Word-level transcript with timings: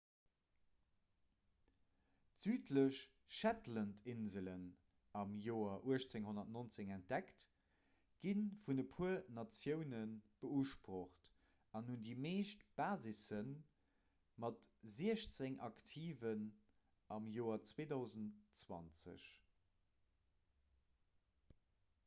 d'südlech 2.43 2.99
shetlandinselen 3.39 4.63
am 5.19 5.35
joer 5.47 5.75
1819 5.89 6.87
entdeckt 6.95 7.43
gi 8.23 8.31
vun 8.63 8.83
e 8.83 8.85
puer 8.95 9.19
natioune 9.39 9.99
beusprocht 10.45 11.29
an 11.81 11.91
hunn 11.93 12.03
déi 12.07 12.15
meescht 12.27 12.65
basissen 12.81 13.51
mat 14.45 14.67
siechzéng 14.95 15.59
aktiven 15.69 16.47
am 17.19 17.29
joer 17.37 17.59
2020 17.75 19.29